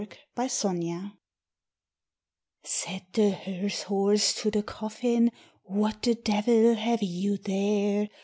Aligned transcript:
THE 0.33 0.47
HEARSE 0.47 0.61
HORSE. 0.63 1.13
Said 2.63 3.05
the 3.13 3.29
hearse 3.29 3.83
horse 3.83 4.33
to 4.41 4.49
the 4.49 4.63
coffin, 4.63 5.31
"What 5.65 6.01
the 6.01 6.15
devil 6.15 6.73
have 6.73 7.03
you 7.03 7.37
there? 7.37 8.09